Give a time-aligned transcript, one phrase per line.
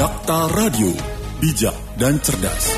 [0.00, 0.96] Dakta Radio,
[1.44, 2.72] bijak dan cerdas.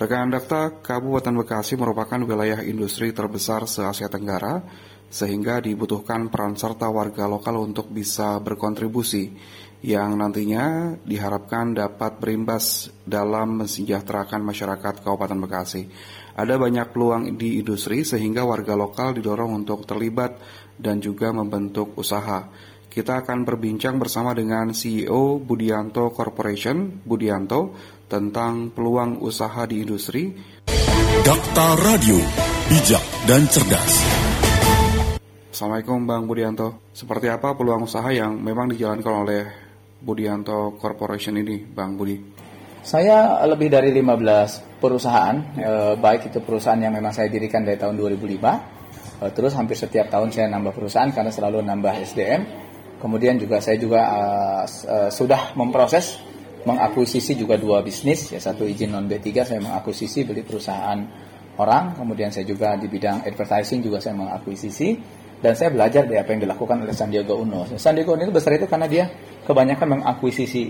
[0.00, 4.64] Rekan Dakta, Kabupaten Bekasi merupakan wilayah industri terbesar se-Asia Tenggara,
[5.12, 9.28] sehingga dibutuhkan peran serta warga lokal untuk bisa berkontribusi,
[9.84, 15.84] yang nantinya diharapkan dapat berimbas dalam mensejahterakan masyarakat Kabupaten Bekasi.
[16.32, 20.40] Ada banyak peluang di industri sehingga warga lokal didorong untuk terlibat
[20.80, 22.69] dan juga membentuk usaha.
[22.90, 27.70] Kita akan berbincang bersama dengan CEO Budianto Corporation, Budianto,
[28.10, 30.34] tentang peluang usaha di industri.
[31.22, 32.18] Dakta Radio,
[32.66, 33.94] bijak dan cerdas.
[35.54, 36.90] Assalamualaikum Bang Budianto.
[36.90, 39.42] Seperti apa peluang usaha yang memang dijalankan oleh
[40.02, 42.18] Budianto Corporation ini, Bang Budi?
[42.82, 47.94] Saya lebih dari 15 perusahaan, eh, baik itu perusahaan yang memang saya dirikan dari tahun
[47.94, 48.58] 2005,
[49.22, 52.69] eh, terus hampir setiap tahun saya nambah perusahaan karena selalu nambah SDM.
[53.00, 56.20] Kemudian juga saya juga eh, eh, sudah memproses
[56.60, 61.00] mengakuisisi juga dua bisnis, ya satu izin non B3 saya mengakuisisi beli perusahaan
[61.56, 64.88] orang, kemudian saya juga di bidang advertising juga saya mengakuisisi
[65.40, 67.64] dan saya belajar dari apa yang dilakukan oleh Sandiaga Uno.
[67.80, 69.08] Sandiaga Uno itu besar itu karena dia
[69.48, 70.68] kebanyakan mengakuisisi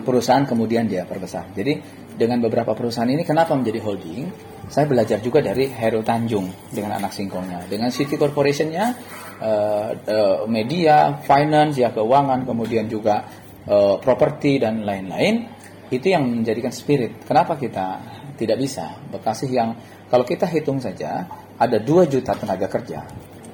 [0.00, 1.52] perusahaan kemudian dia perbesar.
[1.52, 1.76] Jadi
[2.16, 4.24] dengan beberapa perusahaan ini kenapa menjadi holding?
[4.70, 8.94] Saya belajar juga dari Heru Tanjung dengan anak singkongnya, dengan City Corporationnya,
[9.40, 13.24] uh, uh, media, finance, ya keuangan, kemudian juga
[13.66, 15.48] uh, properti dan lain-lain.
[15.90, 17.26] Itu yang menjadikan spirit.
[17.26, 17.98] Kenapa kita
[18.38, 18.94] tidak bisa?
[19.10, 19.74] Bekasi yang
[20.06, 21.26] kalau kita hitung saja
[21.58, 23.02] ada 2 juta tenaga kerja,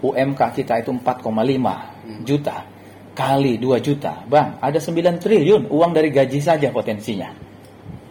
[0.05, 2.77] UMK kita itu 4,5 juta
[3.17, 4.21] kali 2 juta.
[4.29, 7.33] Bang, ada 9 triliun uang dari gaji saja potensinya.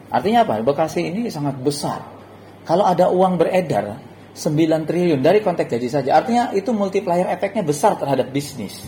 [0.09, 0.65] Artinya apa?
[0.65, 2.01] Bekasi ini sangat besar.
[2.65, 4.01] Kalau ada uang beredar
[4.35, 8.83] 9 triliun dari konteks gaji saja, artinya itu multiplier efeknya besar terhadap bisnis.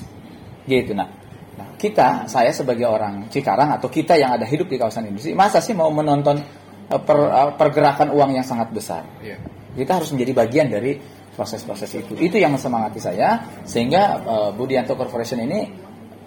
[0.67, 1.07] Gitu nah.
[1.55, 5.63] nah kita, saya sebagai orang Cikarang atau kita yang ada hidup di kawasan industri, masa
[5.63, 6.43] sih mau menonton
[6.91, 9.07] uh, per, uh, pergerakan uang yang sangat besar?
[9.23, 9.39] Yeah.
[9.71, 10.99] Kita harus menjadi bagian dari
[11.31, 12.19] proses-proses itu.
[12.19, 15.63] Itu yang semangati saya sehingga uh, Budianto Corporation ini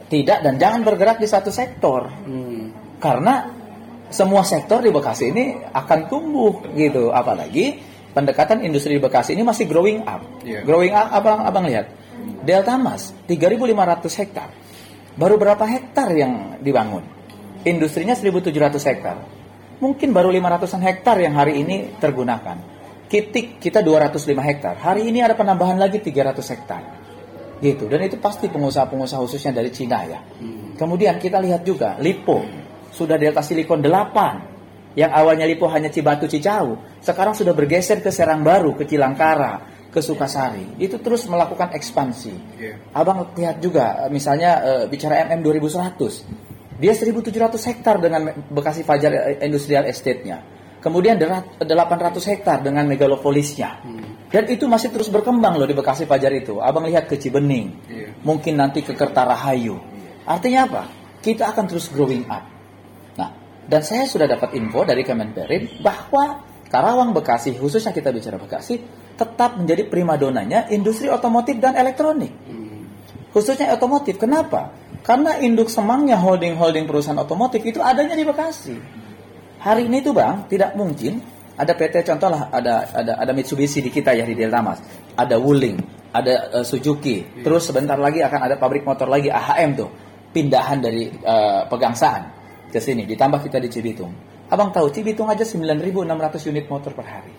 [0.09, 2.99] tidak dan jangan bergerak di satu sektor hmm.
[2.99, 3.53] karena
[4.11, 9.67] semua sektor di Bekasi ini akan tumbuh gitu apalagi pendekatan industri di Bekasi ini masih
[9.71, 10.23] growing up.
[10.43, 10.67] Yeah.
[10.67, 11.91] growing up abang abang lihat?
[12.45, 14.49] Delta Mas 3.500 hektar.
[15.17, 17.05] Baru berapa hektar yang dibangun?
[17.67, 19.17] Industrinya 1.700 hektar.
[19.81, 22.57] Mungkin baru 500an hektar yang hari ini tergunakan.
[23.09, 24.75] Kitik kita 205 hektar.
[24.81, 26.83] Hari ini ada penambahan lagi 300 hektar.
[27.61, 27.85] Gitu.
[27.89, 30.21] Dan itu pasti pengusaha-pengusaha khususnya dari Cina ya.
[30.21, 30.73] Hmm.
[30.81, 32.41] kemudian kita lihat juga Lipo.
[32.91, 34.50] Sudah Delta Silikon 8
[34.99, 39.99] yang awalnya Lipo hanya Cibatu Cicau sekarang sudah bergeser ke Serang Baru ke Cilangkara ke
[39.99, 42.77] Sukasari itu terus melakukan ekspansi yeah.
[42.95, 49.87] abang lihat juga misalnya e, bicara MM 2100 dia 1700 hektar dengan Bekasi Fajar Industrial
[49.87, 50.43] Estate-nya
[50.79, 51.63] kemudian 800
[52.31, 56.63] hektar dengan megalopolisnya hmm dan itu masih terus berkembang loh di Bekasi Pajar itu.
[56.63, 58.15] Abang lihat ke Cibening, yeah.
[58.23, 59.75] mungkin nanti ke Kertarahayu.
[59.75, 59.83] Yeah.
[60.23, 60.83] Artinya apa?
[61.19, 62.47] Kita akan terus growing up.
[63.71, 68.83] Dan saya sudah dapat info dari Kemenperin bahwa Karawang Bekasi, khususnya kita bicara Bekasi,
[69.15, 72.35] tetap menjadi primadonanya industri otomotif dan elektronik.
[72.51, 72.91] Hmm.
[73.31, 74.19] Khususnya otomotif.
[74.19, 74.75] Kenapa?
[75.07, 78.75] Karena induk semangnya holding-holding perusahaan otomotif itu adanya di Bekasi.
[79.63, 81.23] Hari ini tuh bang, tidak mungkin
[81.55, 84.83] ada PT contoh lah, ada ada ada Mitsubishi di kita ya di Delta Mas.
[85.15, 85.79] Ada Wuling,
[86.11, 87.23] ada uh, Suzuki.
[87.23, 87.47] Hmm.
[87.47, 89.91] Terus sebentar lagi akan ada pabrik motor lagi AHM tuh.
[90.35, 92.40] Pindahan dari uh, Pegangsaan
[92.71, 94.15] ke sini ditambah kita di Cibitung.
[94.49, 97.35] Abang tahu Cibitung aja 9.600 unit motor per hari.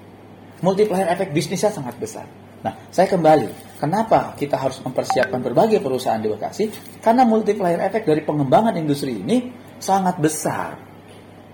[0.61, 2.27] Multiplier efek bisnisnya sangat besar.
[2.61, 3.81] Nah, saya kembali.
[3.81, 6.69] Kenapa kita harus mempersiapkan berbagai perusahaan di Bekasi?
[7.01, 9.49] Karena multiplier efek dari pengembangan industri ini
[9.81, 10.91] sangat besar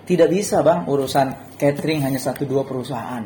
[0.08, 3.20] tidak bisa bang urusan catering hanya satu dua perusahaan.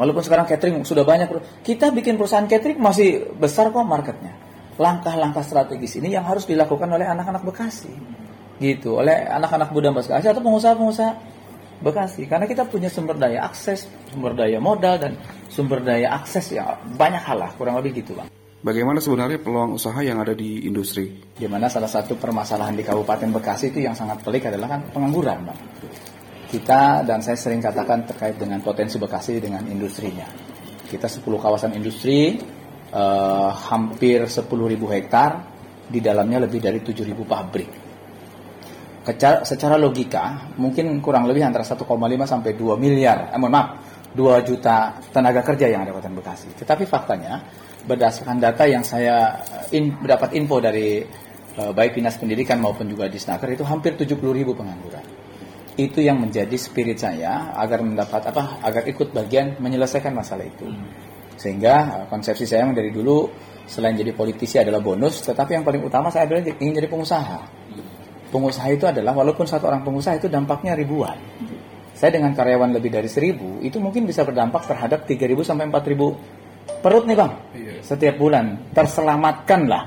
[0.00, 1.28] Walaupun sekarang catering sudah banyak,
[1.60, 4.32] kita bikin perusahaan catering masih besar kok marketnya.
[4.80, 7.92] Langkah-langkah strategis ini yang harus dilakukan oleh anak-anak Bekasi,
[8.60, 11.12] gitu, oleh anak-anak muda Bekasi atau pengusaha-pengusaha
[11.80, 12.28] Bekasi.
[12.28, 15.16] Karena kita punya sumber daya akses, sumber daya modal dan
[15.48, 18.28] sumber daya akses yang banyak hal lah, kurang lebih gitu bang.
[18.60, 21.08] Bagaimana sebenarnya peluang usaha yang ada di industri?
[21.32, 25.48] Di mana salah satu permasalahan di Kabupaten Bekasi itu yang sangat pelik adalah kan pengangguran,
[25.48, 25.60] Bang.
[26.52, 30.28] Kita dan saya sering katakan terkait dengan potensi Bekasi dengan industrinya.
[30.84, 32.36] Kita 10 kawasan industri,
[32.92, 35.40] eh, hampir 10.000 hektar,
[35.88, 37.89] di dalamnya lebih dari 7.000 pabrik.
[39.00, 41.88] Secara, logika, mungkin kurang lebih antara 1,5
[42.28, 43.68] sampai 2 miliar, eh, mohon maaf,
[44.12, 46.48] 2 juta tenaga kerja yang ada di Kabupaten Bekasi.
[46.60, 47.40] Tetapi faktanya,
[47.88, 49.40] berdasarkan data yang saya
[49.72, 51.00] in, dapat info dari
[51.56, 55.04] eh, baik dinas pendidikan maupun juga di Snaker itu hampir 70 ribu pengangguran.
[55.80, 60.68] Itu yang menjadi spirit saya agar mendapat apa agar ikut bagian menyelesaikan masalah itu.
[61.40, 66.12] Sehingga eh, konsepsi saya dari dulu selain jadi politisi adalah bonus, tetapi yang paling utama
[66.12, 67.38] saya adalah ingin jadi pengusaha.
[68.30, 71.18] Pengusaha itu adalah walaupun satu orang pengusaha itu dampaknya ribuan.
[71.94, 77.04] Saya dengan karyawan lebih dari seribu itu mungkin bisa berdampak terhadap 3.000 sampai 4.000 perut
[77.04, 77.32] nih bang.
[77.82, 78.72] Setiap bulan.
[78.72, 79.82] Terselamatkanlah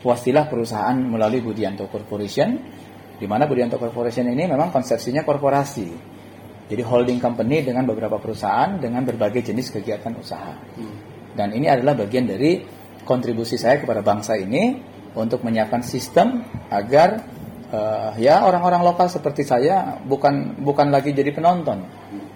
[0.00, 2.56] wasilah perusahaan melalui Budianto Corporation
[3.18, 6.16] di mana Budianto Corporation ini memang konsepsinya korporasi.
[6.68, 10.54] Jadi holding company dengan beberapa perusahaan dengan berbagai jenis kegiatan usaha.
[11.34, 12.60] Dan ini adalah bagian dari
[13.02, 14.76] kontribusi saya kepada bangsa ini
[15.16, 17.24] untuk menyiapkan sistem agar
[17.72, 21.84] uh, ya orang-orang lokal seperti saya bukan bukan lagi jadi penonton,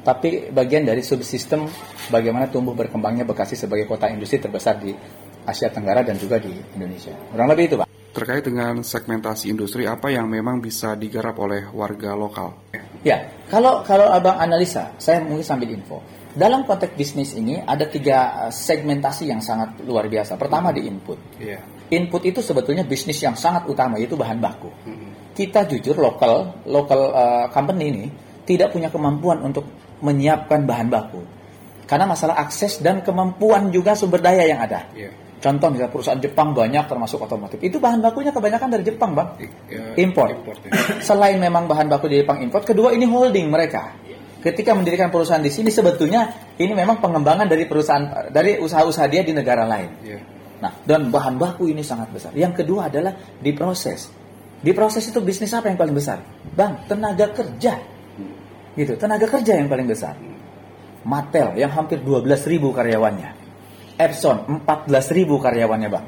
[0.03, 1.67] tapi bagian dari subsistem
[2.11, 4.93] bagaimana tumbuh berkembangnya Bekasi sebagai kota industri terbesar di
[5.43, 7.15] Asia Tenggara dan juga di Indonesia.
[7.31, 7.87] Kurang lebih itu, Pak.
[8.13, 12.53] Terkait dengan segmentasi industri, apa yang memang bisa digarap oleh warga lokal?
[13.01, 16.05] Ya, kalau kalau abang analisa, saya mungkin sambil info.
[16.33, 20.41] Dalam konteks bisnis ini ada tiga segmentasi yang sangat luar biasa.
[20.41, 21.21] Pertama di input.
[21.37, 21.61] Iya.
[21.93, 24.73] Input itu sebetulnya bisnis yang sangat utama yaitu bahan baku.
[25.33, 28.05] Kita jujur lokal local uh, company ini
[28.45, 29.65] tidak punya kemampuan untuk
[30.03, 31.23] menyiapkan bahan baku.
[31.89, 34.89] Karena masalah akses dan kemampuan juga sumber daya yang ada.
[34.93, 35.11] Iya.
[35.43, 37.59] Contoh misalnya perusahaan Jepang banyak termasuk otomotif.
[37.59, 39.35] Itu bahan bakunya kebanyakan dari Jepang, Bang.
[39.43, 39.51] Ya,
[39.99, 40.31] Import.
[40.31, 40.71] import, ya.
[41.11, 43.91] Selain memang bahan baku dari Jepang import, kedua ini holding mereka.
[44.43, 49.35] Ketika mendirikan perusahaan di sini sebetulnya ini memang pengembangan dari perusahaan dari usaha-usaha dia di
[49.35, 49.91] negara lain.
[50.03, 50.19] Iya.
[50.63, 52.31] Nah, dan bahan baku ini sangat besar.
[52.39, 54.22] Yang kedua adalah diproses.
[54.63, 56.23] Diproses itu bisnis apa yang paling besar?
[56.55, 57.83] Bang, tenaga kerja.
[58.73, 60.15] Gitu, tenaga kerja yang paling besar.
[61.03, 63.31] Mattel yang hampir 12.000 karyawannya.
[63.99, 66.07] Epson 14.000 karyawannya, Bang.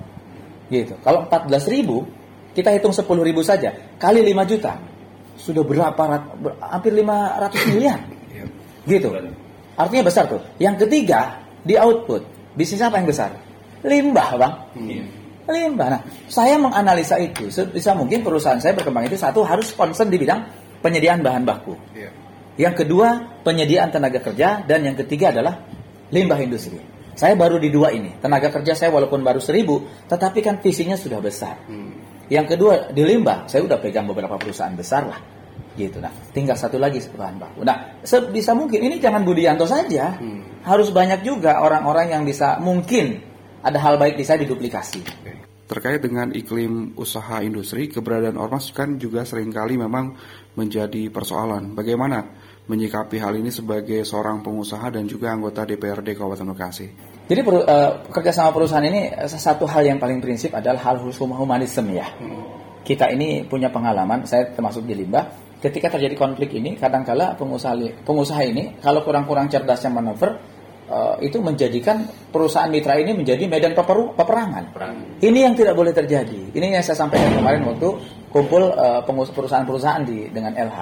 [0.70, 0.94] Gitu.
[1.02, 3.04] Kalau 14.000, kita hitung 10.000
[3.42, 4.78] saja, kali 5 juta.
[5.34, 7.98] Sudah berapa rat- ber- hampir 500 miliar.
[8.30, 8.44] Iya.
[8.86, 9.08] Gitu.
[9.74, 10.38] Artinya besar tuh.
[10.62, 12.22] Yang ketiga, di output.
[12.54, 13.34] Bisnis apa yang besar?
[13.82, 14.54] Limbah, Bang.
[15.44, 15.88] Limbah.
[15.92, 17.52] Nah, saya menganalisa itu.
[17.52, 20.40] Bisa mungkin perusahaan saya berkembang itu satu harus concern di bidang
[20.80, 21.76] penyediaan bahan baku.
[21.92, 22.10] Iya.
[22.54, 25.60] Yang kedua, penyediaan tenaga kerja dan yang ketiga adalah
[26.14, 26.78] limbah industri.
[27.14, 28.14] Saya baru di dua ini.
[28.18, 31.60] Tenaga kerja saya walaupun baru seribu, tetapi kan visinya sudah besar.
[32.30, 35.20] Yang kedua di limbah, saya udah pegang beberapa perusahaan besar lah.
[35.74, 36.14] Gitu nah.
[36.30, 37.66] Tinggal satu lagi bahan baku.
[37.66, 40.16] Nah, sebisa mungkin ini jangan Budianto saja.
[40.64, 43.18] Harus banyak juga orang-orang yang bisa mungkin
[43.64, 45.02] ada hal baik di saya diduplikasi.
[45.74, 50.14] Terkait dengan iklim usaha industri, keberadaan ormas kan juga sering kali memang
[50.54, 51.74] menjadi persoalan.
[51.74, 52.22] Bagaimana
[52.70, 56.86] menyikapi hal ini sebagai seorang pengusaha dan juga anggota DPRD Kabupaten Bekasi?
[57.26, 61.90] Jadi peru- eh, kerjasama perusahaan ini eh, satu hal yang paling prinsip adalah hal humanisme
[61.90, 62.06] ya.
[62.86, 65.58] Kita ini punya pengalaman, saya termasuk di limbah.
[65.58, 67.74] Ketika terjadi konflik ini, kadangkala pengusaha
[68.06, 70.38] pengusaha ini kalau kurang-kurang cerdasnya manuver,
[70.88, 74.74] eh, itu menjadikan perusahaan mitra ini menjadi medan peperu- peperangan.
[75.22, 76.52] Ini yang tidak boleh terjadi.
[76.52, 77.88] Ini yang saya sampaikan kemarin waktu
[78.34, 78.74] kumpul
[79.06, 80.78] pengus- perusahaan-perusahaan di dengan LH.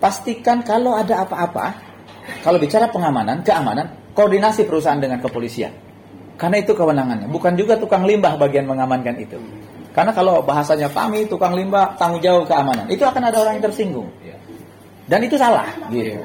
[0.00, 1.74] Pastikan kalau ada apa-apa,
[2.40, 5.74] kalau bicara pengamanan, keamanan, koordinasi perusahaan dengan kepolisian.
[6.38, 7.26] Karena itu kewenangannya.
[7.26, 9.36] Bukan juga tukang limbah bagian mengamankan itu.
[9.90, 14.06] Karena kalau bahasanya kami tukang limbah tanggung jawab keamanan, itu akan ada orang yang tersinggung.
[15.10, 16.22] Dan itu salah, gitu.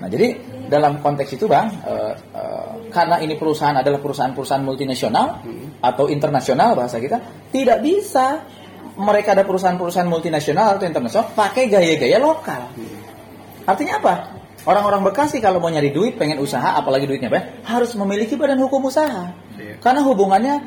[0.00, 0.32] Nah, jadi
[0.70, 5.42] dalam konteks itu, Bang, eh, eh, karena ini perusahaan adalah perusahaan-perusahaan multinasional
[5.82, 8.46] atau internasional bahasa kita, tidak bisa
[8.94, 12.70] mereka ada perusahaan-perusahaan multinasional atau internasional pakai gaya-gaya lokal.
[13.66, 14.14] Artinya apa?
[14.64, 18.88] Orang-orang Bekasi kalau mau nyari duit, pengen usaha, apalagi duitnya banyak, harus memiliki badan hukum
[18.92, 19.32] usaha.
[19.80, 20.60] Karena hubungannya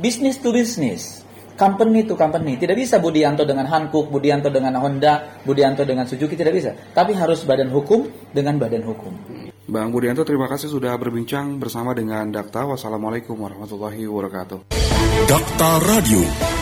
[0.00, 1.23] bisnis to bisnis.
[1.54, 2.58] Company to company.
[2.58, 6.74] Tidak bisa Budianto dengan Hankook, Budianto dengan Honda, Budianto dengan Suzuki, tidak bisa.
[6.74, 9.12] Tapi harus badan hukum dengan badan hukum.
[9.64, 12.68] Bang Budianto, terima kasih sudah berbincang bersama dengan Dakta.
[12.68, 14.70] Wassalamualaikum warahmatullahi wabarakatuh.
[15.24, 16.20] Dakta Radio,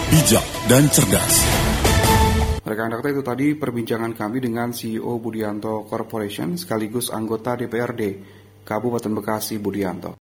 [0.08, 1.34] bijak dan cerdas.
[2.62, 8.02] Rekan Dakta itu tadi perbincangan kami dengan CEO Budianto Corporation sekaligus anggota DPRD
[8.64, 10.08] Kabupaten Bekasi Budianto.